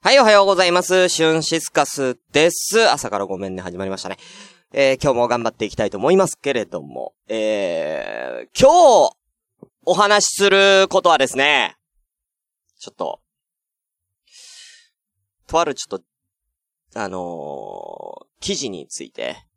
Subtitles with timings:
[0.00, 1.08] はい、おはようございます。
[1.08, 2.88] シュンシスカスです。
[2.88, 4.16] 朝からごめんね、始まりましたね。
[4.72, 9.16] えー、今日も頑張っていきたいと思いますけれども、えー、今日、
[9.84, 11.76] お話しすることはですね、
[12.78, 13.20] ちょっと、
[15.48, 16.04] とあるちょっと、
[16.94, 19.48] あのー、記事について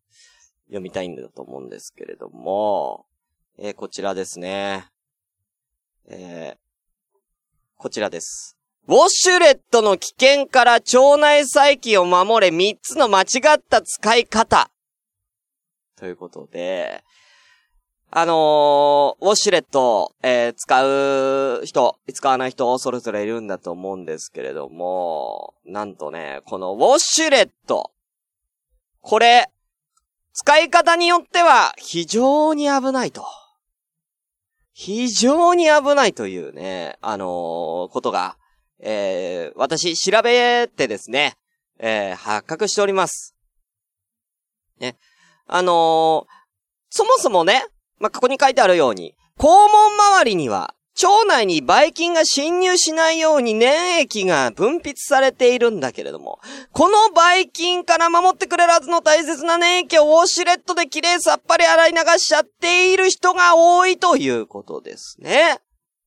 [0.65, 3.05] 読みたいんだと思うんですけれども、
[3.59, 4.87] えー、こちらですね。
[6.07, 6.57] えー、
[7.77, 8.57] こちらです。
[8.87, 14.71] ウォシュレットの危険から腸内細菌を守れ3つの間違った使い方。
[15.97, 17.03] ということで、
[18.09, 27.91] あのー、ウォシュレット、えー、使う人、使わない人、それぞれいるんだと思うんですけれども、なんとね、このウォシュレット、
[28.99, 29.51] これ、
[30.33, 33.25] 使い方によっては非常に危ないと。
[34.73, 37.27] 非常に危ないというね、あのー、
[37.89, 38.37] ことが
[38.81, 41.35] えー、私、調べてですね、
[41.79, 43.35] えー、発覚しております。
[44.79, 44.97] ね。
[45.47, 46.25] あのー、
[46.89, 47.63] そもそもね、
[47.99, 56.39] まあ、ここに書いてあるように、肛門周りには、腸内にばい菌が侵入しないように粘液が分泌されているんだけれども、
[56.73, 65.59] このばい菌から守ってくれるはずの大切な粘液をウォシュレットできれいさっぱり洗い流しちゃっている人が多いということですね。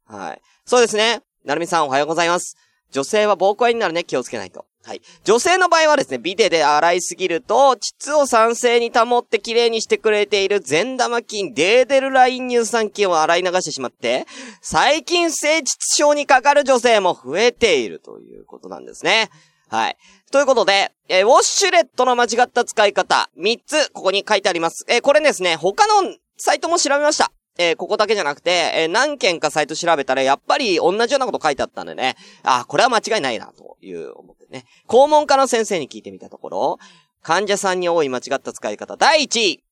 [0.06, 0.42] はい。
[0.66, 1.22] そうですね。
[1.44, 2.56] なるみさんおはようございます。
[2.90, 4.66] 女性は膀胱炎になるね、気をつけないと。
[4.82, 5.02] はい。
[5.24, 14.26] 女性の場合はですね、ビデで洗いすぎると、膣を酸性に保って綺麗にしてくれている善玉菌、デーデルライン乳酸菌を洗い流してしまって、
[14.62, 15.64] 細菌性膣
[15.96, 19.28] 症にかかる女性も増えているということなんですね。
[19.68, 19.96] はい。
[20.30, 24.84] ということで、えー、ウォッシュレットの間違った使い方、3つ、ここに書いてあります。
[24.88, 27.32] えー、これですね、他のサイトも調べました。
[27.56, 34.64] えー、ここだけじゃなくて、えー、何件かサイト調べたら、やっぱり同じようなこと書いてあったんでね、あ、これは間違いないな、という思ってね。
[34.88, 36.78] 肛門科の先生に聞いてみたところ、
[37.22, 39.64] 患者さんに多い間違った使い方、第1位。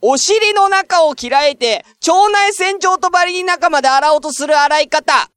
[0.00, 5.30] お尻の中を切らえて、腸内洗浄とバリに中まで洗おうとする洗い方。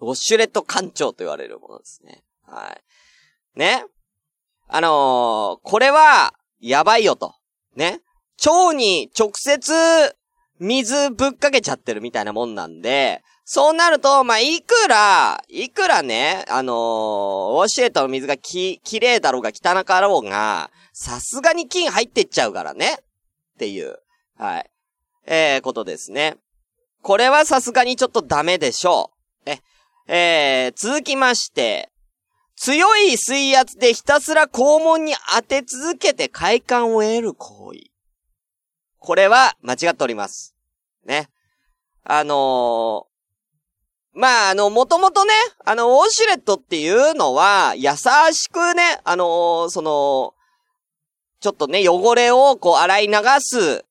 [0.00, 2.22] ウォッシュレット干潮と言われるものですね。
[2.46, 2.76] は
[3.56, 3.58] い。
[3.58, 3.84] ね。
[4.68, 7.34] あのー、これは、やばいよと。
[7.76, 8.00] ね。
[8.44, 10.16] 腸に直接
[10.62, 22.98] 水ぶっかけちゃってるみたいなもんなんで、そうなると、まあ、いくら、いくらね、あのー、ウォシュレットの水がき、綺麗だろうが汚かろうが、さすがに菌入ってっちゃうからね。
[23.00, 23.98] っていう、
[24.38, 24.70] はい。
[25.26, 26.36] えー、ことですね。
[27.02, 29.10] これはさすがにちょっとダメでしょ
[29.44, 29.50] う。
[29.50, 29.58] え、
[30.06, 31.90] えー、続きまして、
[32.56, 37.90] 強い水圧でひたすら肛門に当て続けて快感を得る行為。
[38.98, 40.51] これは間違っております。
[41.04, 41.28] ね。
[42.04, 45.32] あのー、まあ、あの、もともとね、
[45.64, 47.90] あの、ウォシュレットっていうのは、優
[48.32, 50.34] しくね、あのー、その、
[51.40, 53.84] ちょっとね、汚れをこう洗い流す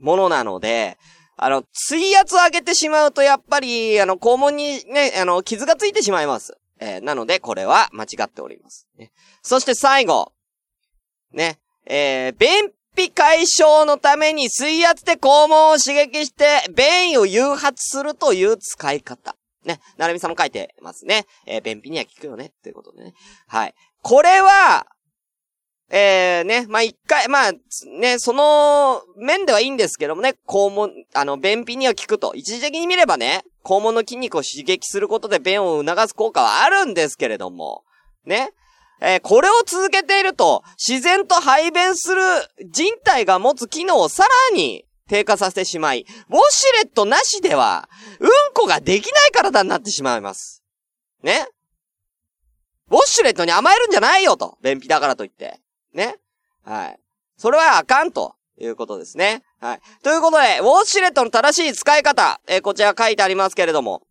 [0.00, 0.98] ものなので、
[1.36, 6.58] あの、水圧を上げてしまうと、やっぱり、あの、肛門にね、あの、傷がついてしまいます。
[6.80, 8.86] えー、なので、これは間違っております。
[8.98, 10.32] ね、そして最後。
[11.32, 11.58] ね。
[11.86, 19.36] えー、便秘解消のために水圧で肛門を刺激して、便意を誘発するという使い方。
[19.64, 19.80] ね。
[19.96, 21.26] なるみさんも書いてますね。
[21.46, 22.52] えー、便秘には効くよね。
[22.62, 23.14] ということでね。
[23.46, 23.74] はい。
[24.02, 24.86] これは、
[25.92, 27.52] えー、ね、まあ、一回、まあ、
[27.98, 32.34] ね、その面ではいいんですけどもね、肛門、あの、便秘には効くと。
[32.34, 37.82] 一時的に見ればね、肛門の筋肉を刺激することで便を促す効果はあるんですけれども、
[38.24, 38.52] ね。
[39.00, 42.22] えー、これを続けていると、自然と排便する
[42.70, 50.62] 人体が持つ機能をさらに低下させてしまい、ウォシュレットなしでは、うんこができない体になってしまいます。
[51.22, 51.46] ね？
[52.90, 54.58] ウォシュレットに甘えるんじゃないよと。
[54.62, 55.60] 便秘だからといって。
[55.94, 56.16] ね？
[56.64, 56.98] はい。
[57.36, 59.42] それはあかんということですね。
[59.60, 59.80] はい。
[60.02, 64.02] ということで、ウォッシュレットの正しい使い方、えー、こちら書いてありますけれども、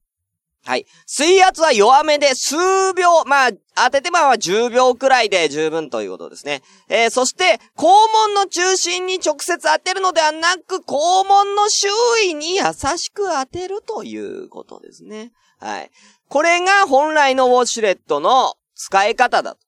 [0.65, 0.85] はい。
[1.05, 2.55] 水圧は弱めで数
[2.95, 6.61] 秒、まあ、当ててばは10秒くらいで十分ということですね。
[6.89, 11.87] えー、そして、肛門の中心に直接当てるのではなく、肛門の周
[12.25, 12.63] 囲に優
[12.97, 15.31] しく当てるということですね。
[15.59, 15.91] はい。
[16.27, 19.61] これが本来のウォシュレットの使い方だと。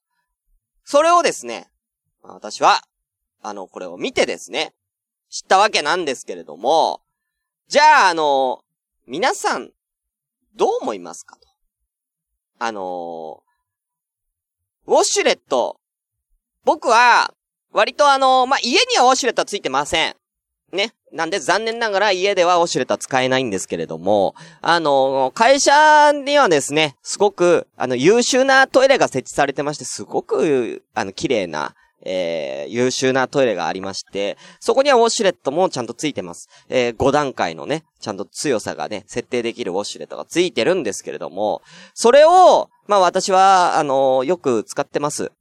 [0.84, 1.70] それをですね、
[2.22, 2.82] 私は、
[3.42, 4.74] あの、これを見てですね、
[5.30, 7.02] 知ったわけなんですけれども、
[7.68, 8.64] じゃあ、あの、
[9.08, 9.72] 皆さん、
[10.56, 11.48] どう思いますかと。
[12.60, 12.84] あのー、
[14.88, 15.80] ウォシュレット、
[16.64, 17.34] 僕は、
[17.72, 20.16] 割とあのー、まあ、家にはウォシュレットはついてません。
[20.72, 20.94] ね。
[21.12, 36.50] なんで残念ながら家ではウォシュレットは使えないんですけれども、あの、会社にはですね、すごく、あの、優秀なトイレが設置されてまして、すごく、あの、綺麗な、えー、優秀なトイレがありまして、そこにはウォシュレットもちゃんとついてます。
[36.70, 41.62] えー、5段階のね、ちゃんと強さがね、設定できるウォシュレットがついてるんですけれども、
[41.94, 45.32] それを、まあ私は、あのー、よく使ってます。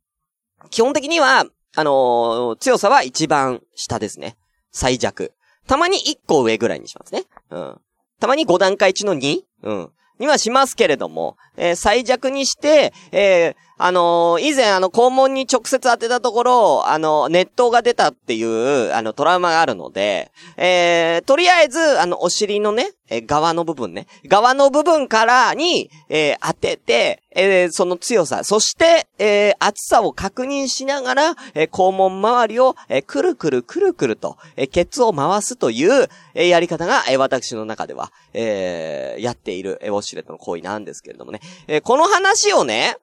[0.71, 1.47] 基本的には、
[1.77, 4.37] あの、強さは一番下ですね。
[4.73, 5.33] 最弱。
[5.67, 7.25] たまに1個上ぐらいにしますね。
[7.51, 7.81] うん。
[8.19, 9.41] たまに5段階中の 2?
[9.63, 9.91] うん。
[10.19, 42.99] にはしますけれども、えー、最弱にして、えー、あのー、以前あの、肛門に直接当てたところ、あの、熱湯が出たっていう、あの、トラウマがあるので、えー、とりあえず、あの、お尻のね、えー、側の部分ね、側の部分からに、えー、当てて、えー、その強さ、そして、えー、厚さを確認しながら、えー、肛門周りを、えー、くるくるくるくると、えー、ケツを回すという、えー、やり方が、えー、私の中では、えー、やっている、えー、ウォシュレットの行為なんですけれどもね、えー、この話をね、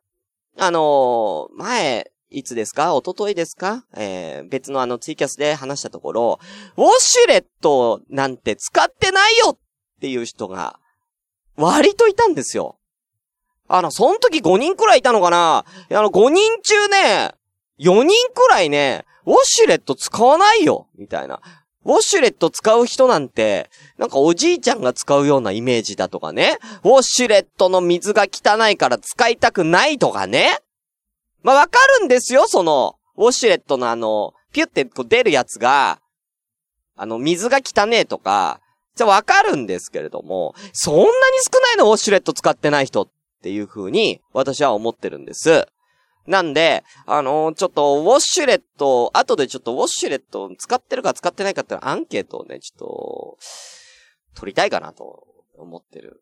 [0.60, 2.96] あのー、前、いつですか？
[2.96, 3.86] 一昨日ですか？
[3.96, 6.40] えー、別のあのツイキャスで話したところ、
[6.76, 9.58] ウォシュレットなんて使ってないよっ
[10.02, 10.80] ていう人が、
[11.56, 12.80] 割といたんですよ。
[13.68, 15.66] あの、その時5人くらいいたのかな？
[15.92, 17.32] あの、5人中ね、
[17.80, 21.40] 4人くらいね、ウォシュレット使わないよみたいな。
[21.88, 26.60] ウォシュレット使う人なんて、なんかおじいちゃんが使うようなイメージだとかね。
[26.84, 30.60] ウォシュレットの水が汚いから使いたくないとかね。
[31.44, 36.02] まあ、わかるんですよ、その、ウォシュレットのあの、ピュってこう出るやつが、
[36.98, 38.60] あの、水が汚ねえとか、
[38.98, 43.10] じゃわかるんですけれども、そんなに少ないのウォシュレット使ってない人っ
[43.42, 45.68] ていう風に、私は思ってるんです。
[46.28, 53.38] なんで、あのー、ちょっと、ウォッシュレット、後でちょっとウォッシュレット使ってるか使ってないかっていうアンケートをね、ちょっと、
[54.36, 55.26] 取りたいかなと
[55.58, 56.22] 思ってる。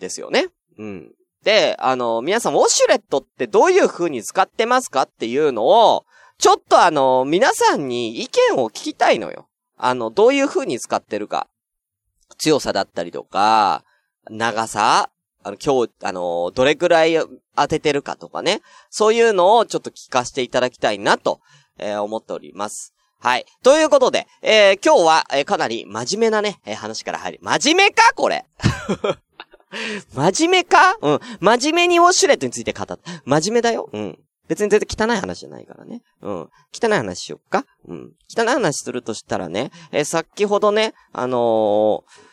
[0.00, 0.48] ですよね。
[0.78, 1.12] うん。
[1.44, 6.04] で、あのー、皆さん、ウォッシュレットってどういう風に使ってますかっていうのを、
[6.38, 9.48] ちょっとあのー、皆さんに意見を聞きたいのよ。
[9.76, 11.48] あの、どういう風に使ってるか。
[12.38, 13.84] 強さだったりとか、
[14.28, 15.10] 長さ
[15.44, 17.14] あの、今日、あの、どれくらい
[17.54, 18.62] 当ててるかとかね。
[18.90, 21.40] そういうのをちょっと聞かせていただきたいなと、
[21.78, 22.94] えー、思っております。
[23.20, 23.44] はい。
[23.62, 28.44] ということで、えー、今日は、えー、かなり真面目なね、えー、話から入り、真面目かこれ
[30.14, 30.96] 真面目か？
[31.00, 31.20] うん。
[31.40, 32.98] 真面目にウォシュレットについて語った。
[33.24, 33.88] 真面目だよ。
[33.92, 34.18] うん。
[34.46, 36.02] 別に全然汚い話じゃないからね。
[36.22, 36.50] うん。
[36.72, 37.64] 汚い話しよっか？
[37.88, 38.12] うん。
[38.34, 42.23] 汚い話するとしたらね、えー、先ほどね、あのー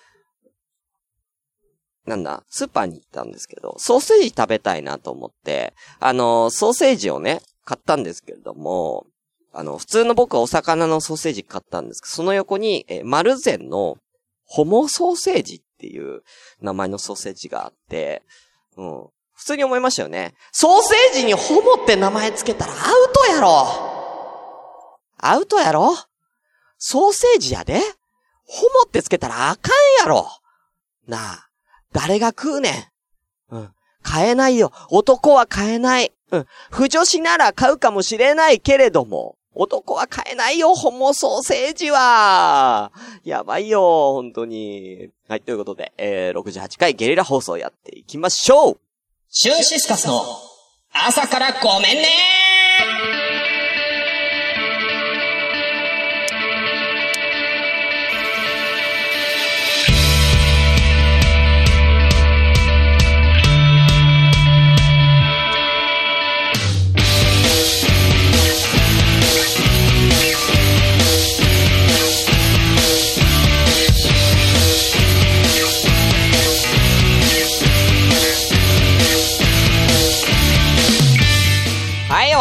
[2.06, 9.06] なんだ、スーパーに行ったんですけど、ソーセージ食べたいなと思って、あの、ソーセージをね、買ったんですけれども、
[9.54, 13.98] あの、普通の僕はお魚のソーセージ買ったんですけど、その横に、え、マルゼンの
[14.46, 16.24] ホモソーセージっていう
[16.62, 18.24] 名前のソーセージがあって、
[18.78, 19.08] うん。
[19.34, 20.36] 普通に思いましたよね。
[20.52, 22.80] ソーセージにホモって名前つけたらアウ
[23.14, 23.68] トやろ
[25.18, 25.96] アウトやろ？
[26.78, 27.80] ソーセージやで？
[28.46, 30.28] ホモってつけたらあかんやろ
[31.08, 31.48] なあ。
[31.94, 32.92] 誰が食うね
[33.52, 33.56] ん。
[33.56, 33.70] うん。
[34.04, 34.72] 買えないよ。
[34.90, 36.12] 男は買えない。
[36.32, 36.46] うん。
[36.70, 42.92] 不女子なら買うかもしれないけれども、男は買えないよ、ホモソーセージは。
[43.26, 45.10] やばいよ、本当に。
[45.28, 48.80] はい、ということで、えー、68回ゲリラ放送やっていきましょう
[49.30, 50.24] シュンシスカスの
[50.94, 52.61] 朝からごめんね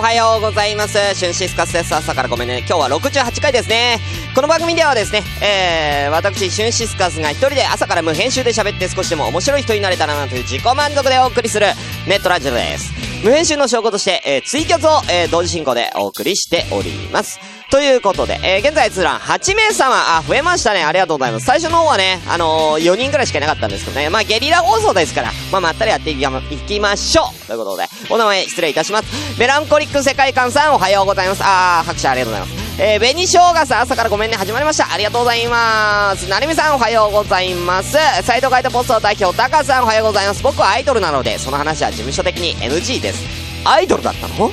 [0.01, 0.95] おはようございます。
[1.15, 1.95] シュンシスカスです。
[1.95, 2.61] 朝からごめんね。
[2.61, 3.99] 今日は68回ですね。
[4.35, 11.67] この番組ではですね、えー、私、シュンシスカスが一人で朝から無編集で喋って少しでも面白い人になれたらなという自己満足でお送りする
[12.09, 12.95] ネットラジオです。
[13.23, 17.39] 無編集の証拠として、えー、ツイキャスを、えー、同時進行でお送りしております。
[17.71, 20.83] ということで、えー、現在通覧8名様、あ、増えましたね。
[20.83, 21.47] ありがとうございます。
[21.47, 24.11] 最初の方はね、あのー、4人くらいしかいなかったんですけどね。
[24.11, 27.47] まあ、ゲリラ放送ですから、まあ、まったりやっていきましょう。
[27.47, 29.39] ということで、お名前失礼いたします。
[29.39, 31.43] メランコリック世界観さん、おはようございます。
[31.45, 32.71] あー、拍手ありがとうございます。
[32.83, 34.93] えー、紅生姜さん、朝からごめんね、始まりました。
[34.93, 36.29] ありがとうございます。
[36.29, 37.97] なるみさん、おはようございます。
[38.25, 40.43] サイドガイドポスト代表、タカさん、おはようございます。
[40.43, 43.40] 僕はアイドルなので、その話は事務所的に NG です。
[43.65, 44.47] アイドルだったの？
[44.47, 44.53] うん。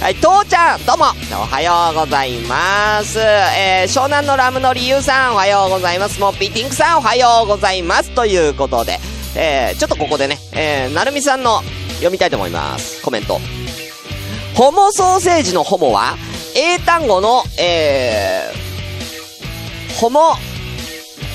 [0.00, 3.18] はい、父ちゃん、どうも、おはようございます。
[3.18, 6.20] えー、湘南のラムの理由さん、おはようございます。
[6.20, 8.10] モッピーティンクさん、おはようございます。
[8.10, 9.00] ということで、
[9.34, 11.62] えー、ちょっとここでね、えー、なるみさんの
[11.94, 13.02] 読みたいと思います。
[13.02, 13.40] コメント。
[14.54, 16.16] ホモソーセージのホモは、
[16.54, 20.34] 英単語の、えー、ホモ、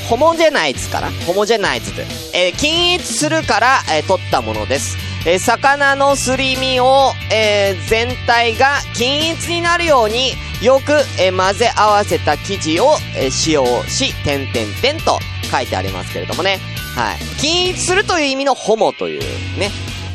[0.10, 1.12] ホモジェナイズかな？
[1.28, 4.98] ホモジェナイズで、えー、均一するから、えー、取ったものです。
[5.26, 10.32] えー、魚のすり身を、えー、全体が均一になるように
[10.64, 15.20] よく、えー、混ぜ合わせた生地を、え使用し、点々点と
[15.52, 16.60] 書いてありますけれどもね。
[16.96, 17.18] はい。
[17.40, 19.22] 均一するという意味のホモという
[19.60, 19.70] ね、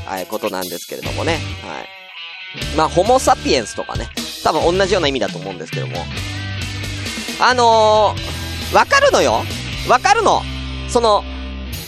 [0.04, 1.38] はい、ことなんですけれどもね。
[1.62, 2.76] はい。
[2.76, 4.08] まあ、ホモサピエンスとかね。
[4.42, 5.96] 多分同じような意味だと思うんですけども。
[7.40, 9.42] あのー、わかるのよ
[9.88, 10.42] わかるの。
[10.88, 11.24] その、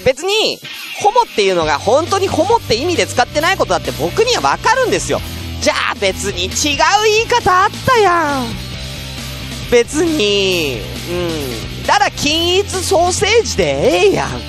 [0.04, 0.60] 別に、
[1.00, 5.20] ホモっていうのが本当にホモって意味で使ってないことだって僕にはわかるんですよ。
[5.60, 8.68] じゃあ別に違う言い方あったやん。
[9.70, 11.86] 別に、うん。
[11.86, 14.34] ただ均一ソーセージでええやん。
[14.34, 14.40] うん。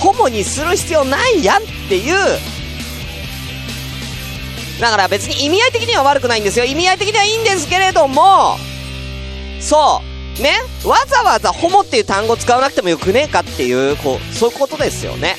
[0.00, 2.38] ホモにする必要ないやんっていう。
[4.80, 6.64] だから別に意味合い的には悪くないんですよ。
[6.64, 8.58] 意味合い的にはいいんですけれども、
[9.60, 10.11] そう。
[10.40, 10.52] ね
[10.84, 15.36] わざわざホモっていう単語使わなくてもよくねえかっていう、こう、そういうことですよね。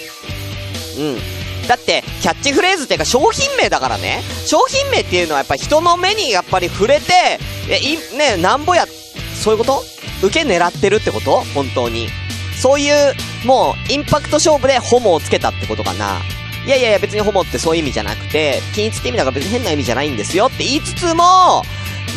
[0.98, 1.68] うん。
[1.68, 4.22] だって、キャッチフレーズっていうか商品名だからね。
[4.46, 8.86] 商品名っていうのはやっぱ人の目にやっぱり触れて、え、い、ね、なんぼや、
[9.42, 9.84] そういうこと？
[10.22, 11.42] 受け狙ってるってこと？
[11.54, 12.10] 本当に。
[12.62, 13.14] そういう、
[13.46, 16.22] もう、インパクト勝負でホモをつけたってことかな。
[16.66, 21.64] いやいやいや、別にホモってそういう意味じゃなくて、均一って意味だから別に変な意味じゃないんですよって言いつつも、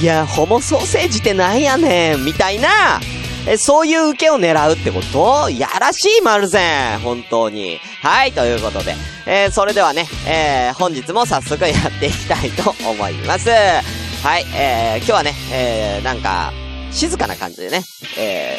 [0.01, 3.01] いや、ホモソーセージってなんやねん、みたいな、
[3.49, 5.49] え、そういう受けを狙うってこと？
[5.51, 7.79] やらしいまるぜ本当に。
[8.03, 8.95] はい、ということで。
[9.25, 13.49] えー、それではね、えー、本日も早速やっていきたいと思います。
[13.49, 16.53] はい、えー、今日はね、えー、なんか、
[16.91, 17.83] 静かな感じでね、
[18.19, 18.59] え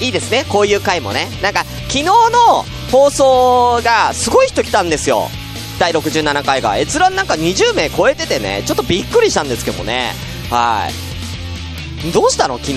[0.00, 1.28] ー、いいですね、こういう回もね。
[1.42, 5.28] なんか、昨日の放送がすごい人来たんですよ。
[5.80, 6.78] 第67回が。
[6.78, 10.12] 閲覧なんか20名超えててね、ちょっとびっくりしたんですけどもね。
[10.52, 12.12] はい。
[12.12, 12.58] どうしたの？
[12.58, 12.74] 昨日、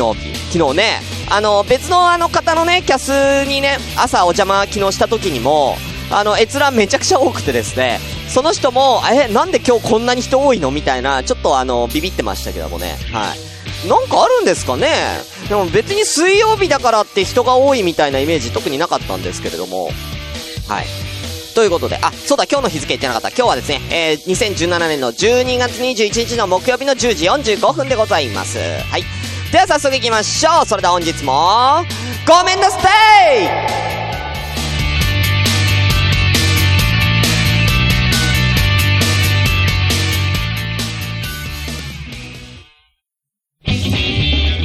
[0.53, 1.01] 昨日ね。
[1.29, 5.75] あの、別のあの方のね、キャスにね、朝お邪魔昨日した時にも、
[6.09, 10.71] あの、閲覧めちゃくちゃ多くてですね、その人も、え、なんで今日こんなに人多いの？
[10.71, 12.95] みたいな、ちょっとあの、ビビってましたけどもね。
[13.11, 13.89] はい。
[13.89, 14.87] なんかあるんですかね？
[15.49, 19.89] でも別に水曜日だからって人が多いみたいなイメージ特になかったんですけれども。
[20.67, 20.85] はい。
[21.55, 23.29] ということで、あ、そうだ、今日の日付言ってなかった。
[23.29, 28.59] 今日はですね、えー、2017年の12月21日の木曜日の10時45分でございます。
[28.59, 29.03] はい。
[29.53, 30.65] では早速行きましょう。
[30.65, 31.85] それでは本日も、
[32.27, 32.89] ごめんなさ
[33.31, 33.95] い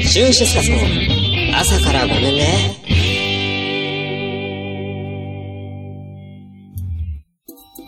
[0.03, 0.77] シュンシスカスの
[1.57, 3.00] 朝からごめんね。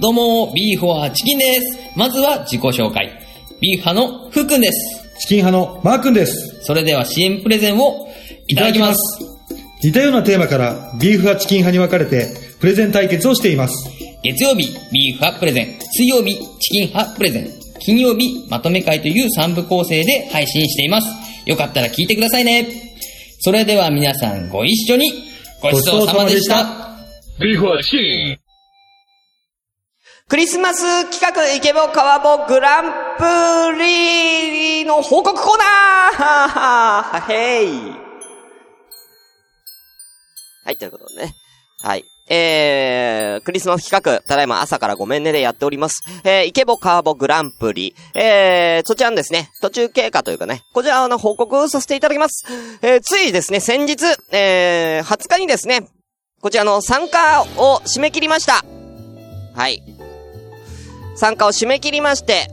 [0.02, 1.78] どうも、ビーフはチキンです。
[1.97, 3.06] まずは自己紹介。
[3.61, 5.00] ビーフ派のふうくんです。
[5.21, 6.61] チキン派のマー君です。
[6.64, 8.09] それでは支援プレゼンを
[8.49, 8.99] いただきます。
[9.80, 13.90] 似たようなテーマからビーフ派チキン派に分かれてプレゼン対決をしています。
[14.25, 15.78] 月曜日、ビーフ派プレゼン。
[15.92, 17.49] 水曜日、チキン派プレゼン。
[17.78, 21.06] 金曜日、まとめ会という3部構成で配信しています。
[21.47, 22.66] よかったら聞いてくださいね。
[23.38, 25.12] それでは皆さんご一緒に
[25.61, 26.99] ごちそうさまでした。
[27.38, 28.41] ビーフはチキン
[30.29, 32.85] クリスマス企画イケボカワボグラン
[33.19, 38.02] プリの報告コーナーはへい
[40.64, 41.35] はい、ということでね。
[41.83, 42.05] はい。
[42.31, 46.02] えー、クリスマス企画、ただいま朝からごめんねでやっております。
[46.25, 47.95] えー、イケボカーボグランプリ。
[48.14, 52.47] えー、そちらのですね、途中経過というかね、こちらの報告させていただきます。
[52.81, 55.88] えー、ついですね、先日、えー、20日にですね、
[56.41, 58.64] こちらの参加を締め切りました。
[59.55, 59.83] はい。
[61.16, 62.49] 参加を締め切りまして、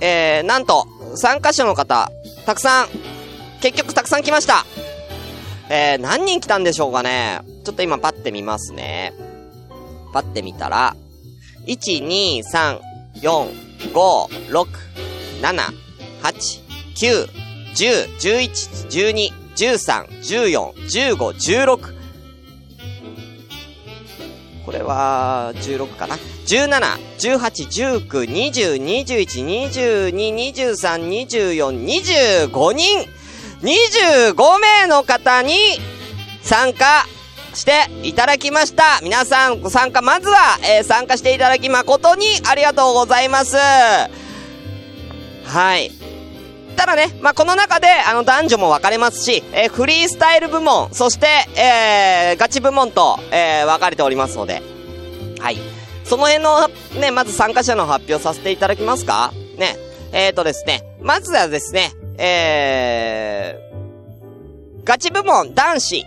[0.00, 2.10] えー、なんと、参加者の方、
[2.44, 2.88] たくさん、
[3.60, 4.64] 結局たくさん来ました。
[5.70, 7.40] えー、何人来たんでしょうかね。
[7.64, 9.14] ちょっと今パッて見ますね。
[10.12, 10.94] パッて見たら、
[11.66, 12.80] 1、2、3、
[13.22, 13.48] 4、
[13.92, 14.66] 5、6、
[15.40, 15.72] 7、
[16.22, 17.28] 8、9、
[17.74, 18.50] 10、11、
[18.88, 20.72] 12、13、14、
[21.16, 22.03] 15、16。
[24.64, 26.16] これは、16かな
[26.46, 26.68] ?17、
[27.18, 33.06] 18、19、20、21、22、23、24、25人
[33.62, 35.54] !25 名の方に
[36.42, 37.06] 参加
[37.54, 39.00] していただきました。
[39.02, 43.56] 皆さんご参加、まずは、えー、参加していただき誠にありがとうございます。
[45.44, 46.03] はい。
[46.76, 51.26] ただね、まあ、この中で、あの、男女も分かれますし、えー、フリースタイル部門、そして、
[51.60, 54.62] えー、ガチ部門と、えー、分かれておりますので、
[55.40, 55.58] はい。
[56.04, 56.68] その辺の、
[57.00, 59.32] ね、まず参加者の発表させていただきますか？
[59.56, 59.76] ね。
[60.12, 66.04] えっ、ー、とですね、まずはですね、えー、ガチ部門男子、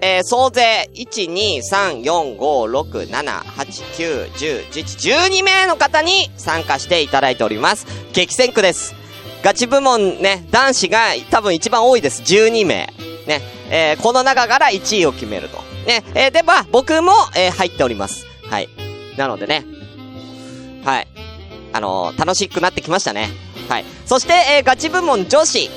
[0.00, 7.86] えー、総勢、1、2、3、4、5、6、7、8、9、10、11、12名の方に参加していただいております。
[8.12, 8.97] 激戦区です。
[9.42, 12.22] ガチ部門ね、男子が多分一番多いです。
[12.22, 12.92] 12名。
[13.26, 15.58] ね、えー、この中から1位を決めると。
[15.86, 18.26] ね、えー、で、まあ、僕も、えー、入っております。
[18.50, 18.68] はい。
[19.16, 19.64] なのでね、
[20.84, 21.08] はい。
[21.72, 23.28] あのー、楽しくなってきましたね。
[23.68, 23.84] はい。
[24.06, 25.70] そして、えー、ガチ部門女子。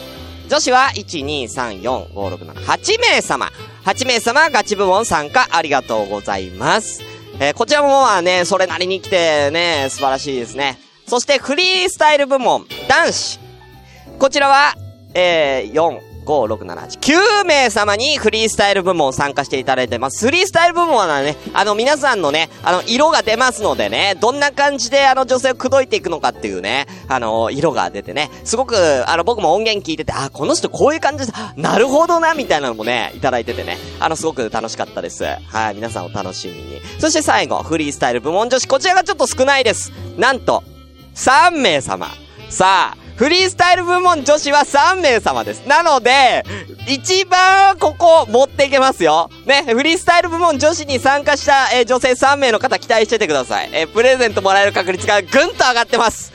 [0.50, 3.50] 女子は、1、2、3、4、5、6、7、8名様。
[3.86, 7.02] 8名様ガチ部門参加ありがとうございます。
[7.40, 10.80] えー、こちらもまあね、それなりに来てね、素晴らしいですね。
[11.08, 13.41] そしてフリースタイル部門、男子。
[14.22, 14.76] こちらは、
[15.16, 17.00] えー、4、5、6、7、8、
[17.42, 20.28] 9名様にフリースタイル部門参加していただいてます。
[20.28, 28.76] フリースタイル部門はね、あの皆さんのね、あの色が出ますのでね、どんな感じであの女性を口説いていくのかっていうね、あの色が出てね、すごく、
[29.10, 35.24] あの僕も音源聞いてて、あ、この人こういう感じで、なるほどな、みたいなのもね、いただいててね、あのすごく楽しかったです。
[35.24, 36.80] はい、皆さんお楽しみに。
[37.00, 39.92] そして最後、フリースタイル部門女子、こちらがちょっと少ないです。
[40.20, 40.64] なんと、
[41.16, 42.06] 3名様。
[42.52, 45.68] さあ、フリースタイル部門女子は3名様です。
[45.68, 46.44] なので、
[46.88, 49.30] 一番ここ持っていけますよ。
[49.46, 53.70] ね、フリースタイル部門女子に参加した、えー、女性3名の方期待しててください。
[53.74, 56.34] えー、プレゼントもらえる確率がぐんと上がってます。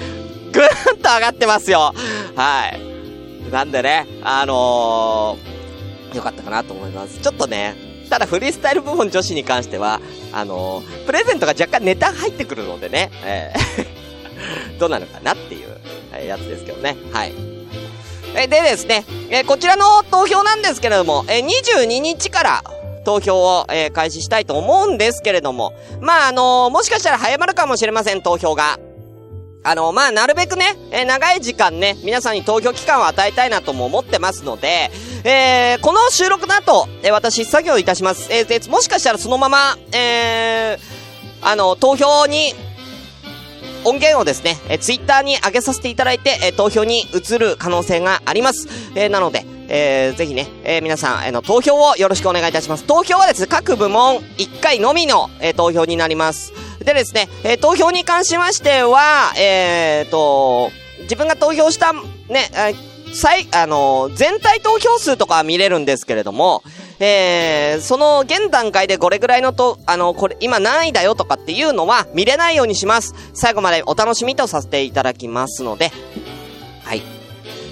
[0.53, 1.93] ぐんと上がってますよ。
[2.37, 3.51] はい。
[3.51, 7.19] なんでね、あのー、よかったかなと思います。
[7.19, 7.75] ちょっとね、
[8.09, 10.01] ただフリースタイル部門女子に関しては、
[10.33, 14.07] あのー、プレゼントが若干ネタ入ってくるのでね、えー
[14.79, 15.76] どうなのかなっていう。
[16.19, 16.97] えやつですけどね。
[17.13, 17.33] はい。
[18.35, 22.65] えでですね、えこちらの投票なんですけれども、え22日から
[23.05, 28.79] 投票を、え開始したいと思うんですけれども、まあ、あのもしかしたら早まるかもしれません、投票が。
[29.69, 34.93] あの、まあ、なるべくね、え、長い時間ね、皆さんに投票期間を与えたいなとも思ってますので、
[35.25, 38.33] えー、この収録の後、え、私、作業いたします。
[38.33, 40.79] えー、もしかしたらそのまま、えー、
[41.43, 42.55] あの、投票に
[43.87, 48.69] 音源をですね、えツイッターに上げさせていただいて、え投票に移る可能性があります。
[48.97, 52.85] えなので、えー、ぜひね、えー、皆さん、えー、の、投票をよろしくお願いいたします。
[52.85, 56.53] 投票はですね、各部門1回のみの、えー、投票になります。
[56.81, 60.71] でですね、えー、投票に関しましては、えー、と、
[61.03, 66.63] 自分が投票した、ね、えー、最、あの、全体投票数とかは見れるんですけれども、
[66.99, 73.15] えー、その現段階でこれぐらいのと、あの、これ、今何位だよとかっていうのは見れないようにします。
[73.35, 75.93] 最後までお楽しみとさせていただきますので、
[76.85, 77.03] はい。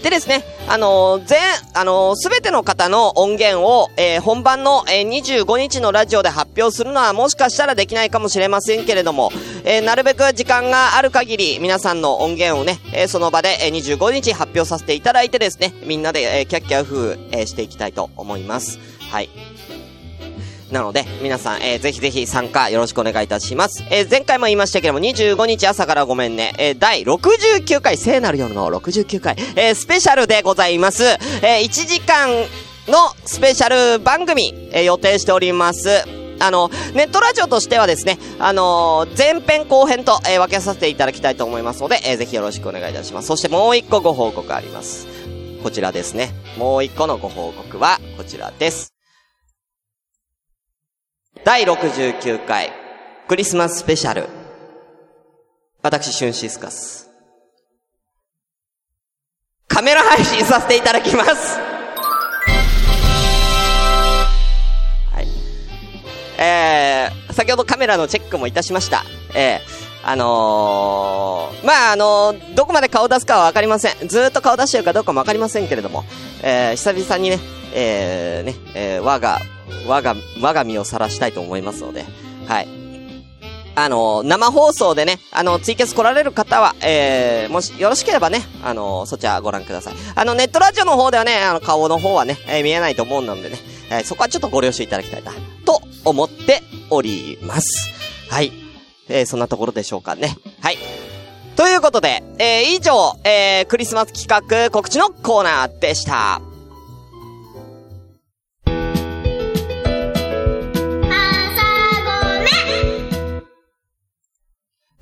[0.03, 1.41] でですね、あのー、全、
[1.73, 9.31] あのす、べての方の音源を、えー、本番の、えー、25日のラジオで発表するのはもしかしたらできないかもしれませんけれども、
[9.65, 18.79] えー、なるべく時間がある限り皆さんの音源をね、え、その場で、えー、25日発表させていただいてですね、みんなで、えー、キャッキャフー、えー、していきたいと思います。
[19.11, 19.29] はい。
[20.71, 23.85] なので、皆さん、えー、ぜひぜひ参加よろしくお願いいたします。
[23.91, 31.05] えー、前回も言いましたけども、25日朝からごめんね、えー、第69回、聖なる夜の69回、えー、スペシャルでございます。
[31.05, 32.29] えー、1時間
[32.89, 35.89] のスペシャル番組、えー、予定しております。
[36.41, 43.29] あの、ネットラジオとしてはですね、あのー、前編後編と、えー、分けさせていただきたいと思いますので、えー、ぜひよろしくお願いいたします。
[43.29, 45.07] そしてもう一個ご報告あります。
[45.63, 46.35] こちらですね。
[46.59, 48.94] もう一個のご報告は、こちらです。
[51.45, 52.73] 第69回
[53.29, 54.31] クリスマススペシャル。
[55.83, 57.11] 私、シュンシスカス。
[59.69, 61.59] カメラ配信させていただきます。
[65.13, 65.27] はい。
[66.41, 69.05] えー、先ほどカメラのチェックもいたしました。
[69.35, 74.09] えー、あのー、まあ、あのー、どこまで顔出すかはわかりません。
[74.09, 76.05] ずっと顔出してるかどうかもわかりませんけれども、
[76.43, 77.39] えー、久々にね、
[77.75, 79.41] えー、ね、えー、我が
[79.87, 82.05] 我が、我が身を晒したいと思いますので、
[82.47, 82.69] はい。
[83.77, 89.95] あの、生放送でね、あの、ツイキャス来られる方は、えー、もし、よろしければね、あの、そちらご覧ください。
[90.15, 93.59] あの、ネットラジオの方ではね、あの、顔の方はね、えー、見えないと思うのでね、
[93.91, 95.33] えー、そこはちょっとご了承いただきたいな、
[95.65, 97.91] と思っております。
[98.31, 98.53] はい。
[99.09, 100.37] えー、そんなところでしょうかね。
[100.61, 100.79] はい。
[101.57, 106.54] ということで、えー、以上、えー、クリスマス企画告知のコーナーでした。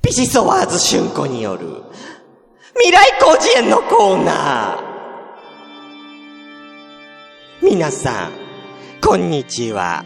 [0.03, 1.81] ビシソワーズ春子による、
[2.75, 7.65] 未来工事園のコーナー。
[7.65, 8.31] 皆さん、
[9.01, 10.03] こんにちは。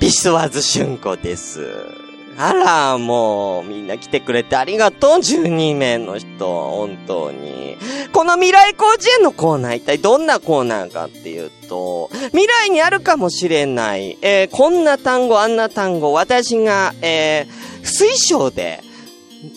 [0.00, 2.01] ビシソワーズ春子です。
[2.38, 7.76] あら、もう、みんな来てくれてありがとう、12名の人、本当に。
[8.12, 18.82] この未来工事園のコーナー、一体どんなコーナーかっていうと、未来にあるかもしれない、えー、こんな単語、あんな単語、私が、えー、水晶で、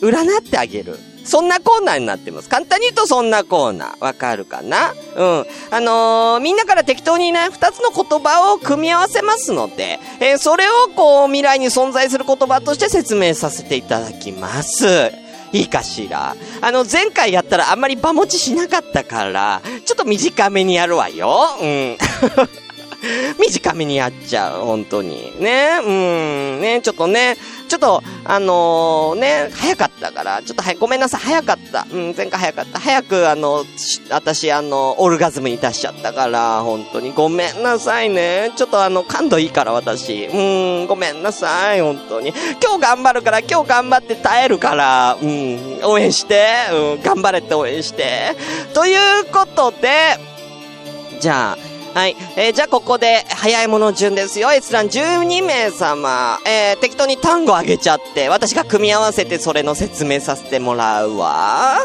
[0.01, 0.97] 占ってあげる。
[1.25, 2.47] そんなコーナーになってます。
[2.49, 4.03] 簡単に言うとそんなコーナー。
[4.03, 4.93] わかるかな？
[5.15, 5.45] うん。
[5.71, 14.85] あのー、みんなから適当にね、二つの言葉を組み合わせますので、えー、それをこう、未来に存在する言葉として説明させていただきます。
[15.51, 16.35] いいかしら？
[16.61, 21.47] あの、前回やったらあんまり場持ちしなかったから、ちょっと短めにやるわよ。
[21.61, 21.97] うん。
[23.37, 25.33] 短めにやっちゃう、本当に。
[25.39, 27.37] ね、うん、ね、ちょっとね、
[27.67, 31.87] ちょっと、あのー、ね、早かったから、ちょっとはごめんなさい、早かった。
[31.91, 32.79] うん、前回早かった。
[32.79, 33.65] 早く、あの、
[34.09, 38.51] 私、あの、オルガズムに出しちゃったから、本当にごめんなさいね。
[38.55, 40.25] ちょっとあの、感度いいから、私。
[40.25, 42.33] うん、ごめんなさい、本当に。
[42.63, 48.35] 今日頑張るから、今日頑張って耐えるから、うん、応援して、うん、頑張れって応援して。
[48.73, 50.17] ということで、
[51.19, 52.17] じゃあ、はい。
[52.35, 54.51] えー、じゃあここで、早いもの順ですよ。
[54.51, 56.39] 閲覧12名様。
[56.45, 61.77] えー、適当に単語あげちゃって、私が組み合わせてそれの説明させてもらうわ。
[61.77, 61.83] あ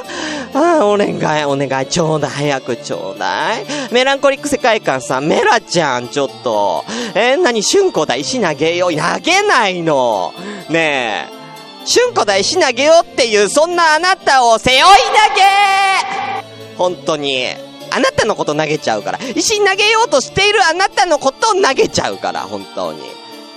[0.53, 3.65] ーお願い、お願い、ちょうだい、早くちょうだい。
[3.93, 6.85] メランコリック世界観さん、メラちゃん、ちょっと。
[7.15, 8.91] えー、何、春子だ、石投げよう。
[8.91, 10.35] 投げないの。
[10.69, 11.41] ねえ。
[11.87, 14.89] 春子だ、石投げようっていう、そんなあなたを背負い投
[15.37, 17.70] げ本当に。
[17.91, 19.19] あなたのこと投げちゃうから。
[19.35, 23.01] 石投げようとしているあなたのことを投げちゃうから、本当に。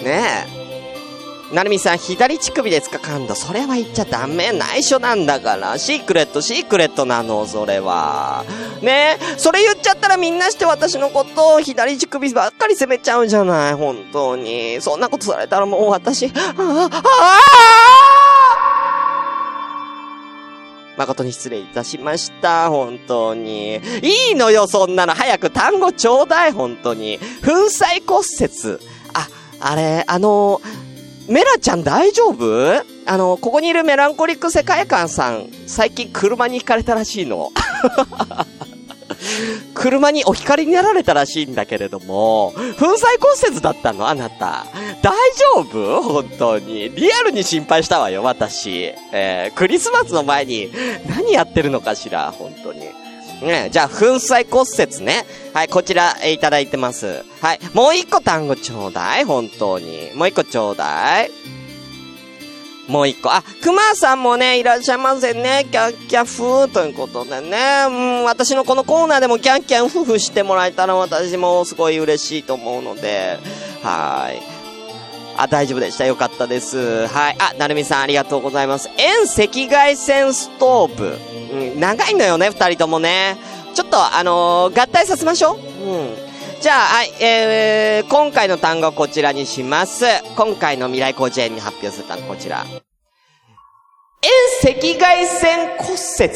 [0.03, 0.63] ねえ。
[1.53, 3.35] なるみさん、左乳首ですか感度。
[3.35, 4.51] それは言っちゃダメ。
[4.51, 5.77] 内緒なんだから。
[5.77, 8.43] シークレット、シークレットなの、それは。
[8.81, 9.37] ねえ。
[9.37, 13.73] それ言っちゃったらみんなして私のことを左乳首ばっかり責めちゃうじゃない。
[13.75, 14.81] 本当に。
[14.81, 18.22] そんなことされたらもう私、ああ、ああ
[20.97, 22.69] 誠に失礼いたしました。
[22.69, 23.75] 本当に。
[24.01, 25.13] いいのよ、そんなの。
[25.13, 27.19] 早く単語ちょうだい、本当に。
[27.43, 28.79] 粉砕骨折。
[29.13, 29.27] あ、
[29.59, 30.61] あれ、あの、
[31.27, 32.83] メラちゃん大丈夫？
[33.05, 37.51] あの、ここにいるメランコリック世界観さん、最近車に惹かれたらしいの。
[39.73, 42.95] 車にお光になられたらしいんだけれども、粉砕骨
[43.49, 44.65] 折だったのあなた。
[45.01, 45.13] 大
[45.55, 46.01] 丈夫？
[46.01, 46.89] 本当に。
[46.89, 48.93] リアルに心配したわよ、私。
[49.11, 50.71] えー、クリスマスの前に
[51.07, 52.81] 何やってるのかしら本当に。
[53.41, 55.25] ねじゃあ、粉砕骨折ね。
[55.53, 57.23] はい、こちら、えいただいてます。
[57.41, 60.11] はい、もう一個単語ちょうだい本当に。
[60.15, 61.31] もう一個ちょうだい
[62.87, 63.31] もう一個。
[63.31, 65.65] あ、熊さんもね、いらっしゃいませね。
[65.71, 67.85] キャッキャフーということでね。
[67.87, 73.39] うん、私のこのコーナーでもキャンキャンフフしてもらえたら私もすごい嬉しいと思うので。
[73.81, 74.41] はーい。
[75.37, 76.05] あ、大丈夫でした。
[76.05, 77.07] よかったです。
[77.07, 77.35] はい。
[77.39, 78.89] あ、なるみさんありがとうございます。
[78.97, 81.17] 遠赤外線ストーブ。
[81.53, 83.37] うん、長いのよね、二人ともね。
[83.73, 85.89] ちょっと、あのー合体させましょう。
[85.89, 86.32] うん。
[86.63, 90.05] じゃあ、はい、えー、今回の単語こちらにします。
[90.37, 92.63] 今回の未来工事園に発表する単語こちら。
[94.63, 96.31] 遠赤外線骨折。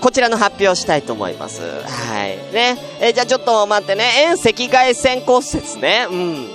[0.00, 1.62] こちらの発表をしたいと思います。
[1.62, 2.30] はい。
[2.52, 2.76] ね。
[3.00, 4.10] えーじゃあちょっと待ってね。
[4.24, 6.08] 遠赤外線骨折ね。
[6.10, 6.48] うん。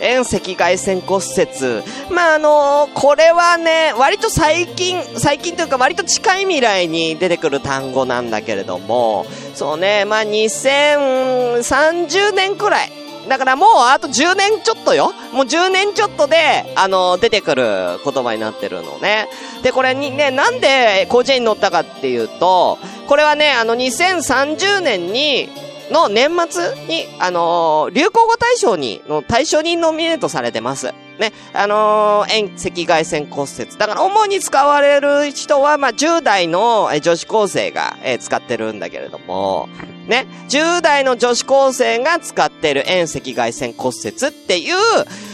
[0.00, 1.82] 遠赤外線骨折。
[2.10, 12.92] まあ、あのこれはね、割と最近、最近というか割と近い未来に出てくる単語なんだけれども、そうね、まあ、2030年くらい。
[13.28, 15.12] だからもうあと10年ちょっとよ。
[15.32, 17.64] もう10年ちょっとで、あの、出てくる
[18.02, 19.28] 言葉になってるのね。
[19.62, 25.50] で、これにね、なんで広辞苑に載ったかっていうと、これはね、あの、2030年に、
[25.90, 30.92] の年末に、あのー流行語大賞に、の大賞にノミネートされてます。
[31.18, 31.32] ね。
[31.52, 33.76] あのー遠赤外線骨折。
[33.76, 39.68] だから主に使われる人は、まあ、10代の女子高生が、えー使ってるんだけれども、
[40.06, 40.26] ね。
[40.48, 44.74] 10代の女子高生が使ってる遠赤外線骨折っていう、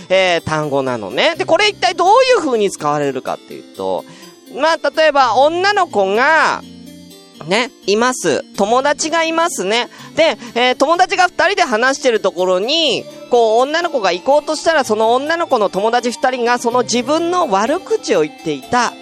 [0.09, 1.35] えー単語なのね。
[1.37, 4.05] で、これ一体どういう風に使われるかっていうと、
[4.55, 6.63] まあ、例えば女の子が、
[7.47, 8.45] ね、います。
[8.57, 9.89] 友達がいますね。
[10.15, 18.93] で、えー友達が二人で話してるところに、こう、女の子が行こうとしたら、その女の子の友達二人が、その自分の悪口を言っていた。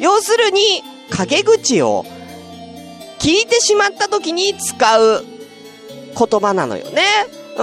[0.00, 0.60] 要するに、
[1.10, 2.04] 陰口を
[3.18, 5.24] 聞いてしまった時に使う
[6.16, 7.02] 言葉なのよね。
[7.56, 7.62] う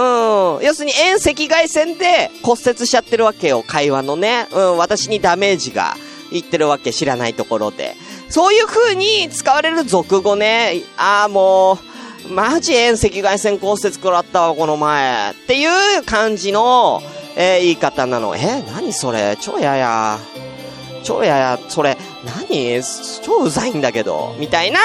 [0.62, 0.64] ん。
[0.64, 4.46] 要するに遠赤外線で骨折しちゃってるわけよ、会話のね。
[4.52, 5.96] うん、私にダメージが
[6.30, 7.96] いってるわけ、知らないところで。
[8.28, 10.82] そういう風に使われる俗語ね。
[10.96, 11.78] ああ、も
[12.28, 15.30] う、マジ遠赤外線骨折食らったわ、この前。
[15.30, 17.02] っていう感じの、
[17.36, 18.36] えー、言い方なの。
[18.36, 19.36] え何それ？
[19.40, 20.18] 超やや。
[21.04, 22.82] 超やや、それ、何？
[23.22, 24.80] 超うざいんだけど、みたいな、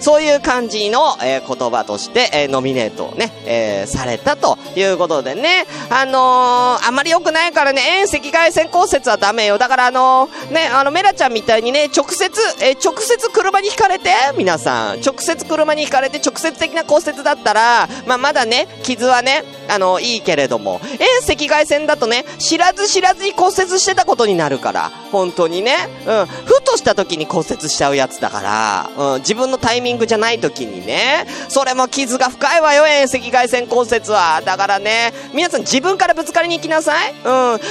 [0.00, 9.58] そういう感じの、えー、言葉として、えー、ノミネートをね、えー、されたということでね、あの、あまり良くないからね、遠赤外線骨折はダメよ。
[9.58, 25.74] だからあの、ね、あの、メラちゃんみたいにね、直接、え直接車に引かれて、皆さん、直接車に引かれて直接的な骨折だったら、まあ、まだね、傷はね、あの、いいけれども、遠赤外線だとね、知らず知らずに骨折してたことになるから、本当にね、
[26.06, 34.40] うん、ふとした時に骨折しちゃうやつだから、うん、自分のタイミングじゃない時にね、それも傷が深いわよ、遠赤外線骨折は。
[34.44, 37.12] だからね、皆さん自分からぶつかりに行きなさい。
[37.12, 37.18] うん、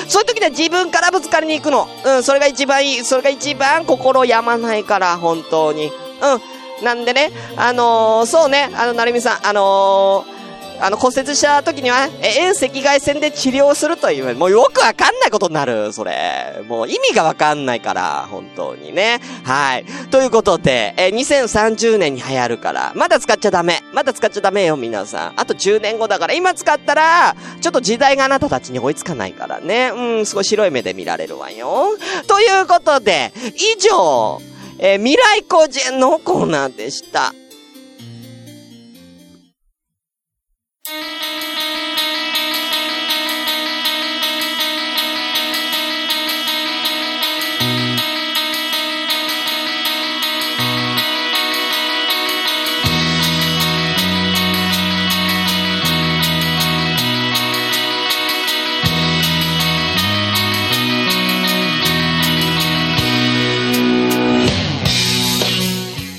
[0.08, 1.88] そういう時で自分からぶつかりに行くの。
[2.06, 5.88] うん、それが一番いい、それが一番心やまないから、本当に。
[5.88, 6.84] うん。
[6.86, 10.37] なんでね、あのー、そうね、あの、なるみさん、あのー
[10.80, 16.62] あの、骨折した時には、え、遠赤外線で治療するという、もうよくわかんないことになる、それ。
[16.68, 19.20] もう意味がわかんないから、本当にね。
[19.44, 19.86] はい。
[20.12, 23.82] ということで、え、2030年に流行るから、まだ使っちゃダメ。
[23.94, 25.34] まだ使っちゃダメよ、皆さん。
[25.36, 29.92] あと10年後だから、今使ったら、ちょっと時代があなたたちに追いつかないからね。
[29.96, 31.98] うん、すごい白い目で見られるわよ。
[32.28, 34.40] ということで、以上、
[34.80, 37.34] え未来個人のコーナーでした。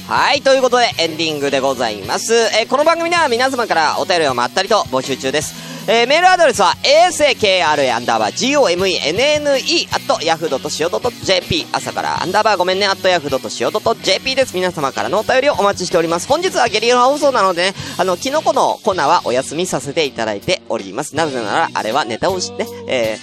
[0.08, 2.32] はい、ということでエンディングでございます。
[2.32, 5.54] えー、この番組では皆様からお便りをまったりと募集中です。
[5.86, 14.54] えー、メールアドレスは asakra アンダーバー gomenne アット yahoo.co.jp 朝からアンダーバーごめんねアット yahoo.co.jp です。
[14.54, 16.26] 皆様からのお便りをお待ちしております。
[16.26, 21.16] 本日はゲリラ放送なのでね、あの、キノコのコナはお休みさせていただいております。
[21.16, 23.18] なぜなら、あれはネタをして、え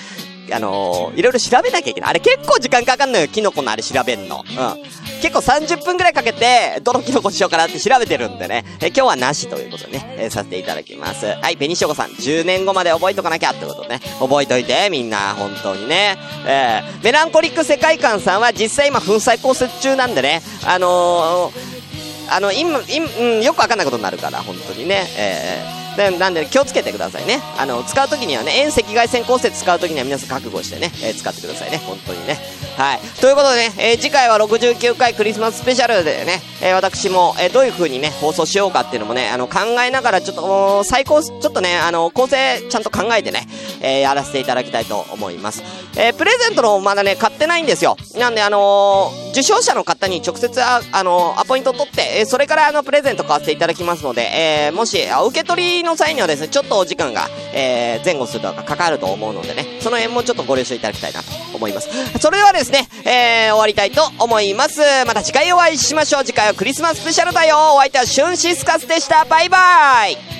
[0.49, 2.09] ー、あのー、いろいろ調べなきゃいけない。
[2.11, 4.45] あれ結構時間かかんのよ、キノコのあれ調べんの。
[4.47, 5.04] うん。
[5.21, 11.25] 結構30分くらいかけて、どのキノコしようかなって調べてるんでね、え今日はなしということでね、え、させていただきます。
[11.25, 16.17] はい、紅しょこさん、10年後まで覚えとかなきゃってことね、覚えといて、みんな、本当にね。
[16.45, 27.39] えー、メランコリック世界観さんは実際今、粉砕降雪中なんでね、あのー、あの、今、今、うん、よくわかんないことになるから、本当にね、えー、なんで気をつけてくださいね。
[27.57, 31.77] あの、使うときにはね、遠赤外線降雪使うときには皆さん覚悟してね、えー、使ってくださいね。
[31.77, 32.37] 本当にね。
[32.77, 32.99] はい。
[33.21, 43.47] ということでね、えー、次回は69回クリスマススペシャルでね、えー、私も、えどういう風にね、放送しようかっていうのもね、あの、考えながらちょっと、最高、ちょっとね、あの、構成ちゃんと考えてね、
[43.81, 45.63] えやらせていただきたいと思います。
[45.97, 47.97] えプレゼントのまだね、買ってないんですよ。
[48.17, 54.21] なんで、あの受賞者の方に直接、あ、あのアポイント取って、えそれからあの、プレゼント買わせていただきますので、
[54.67, 61.89] えもし、受け取りの際にはですね、ちょっとお時間が、え前後するとかかかると思うのでね、その辺もちょっとご了承いただきたいなと思います。
[62.21, 64.79] それではですね、えー、終わりたいと思います。
[65.05, 66.23] また次回お会いしましょう。
[66.23, 67.57] 次回はクリスマススペシャルだよ。
[67.75, 69.25] お相手はシュンシスカスでした。
[69.25, 70.17] バイバイ「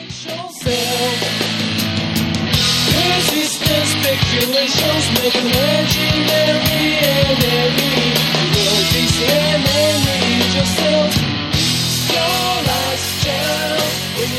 [10.56, 11.14] yourself.
[11.54, 12.24] So
[12.70, 13.82] last child,
[14.18, 14.30] when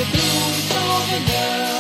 [0.77, 1.76] over now.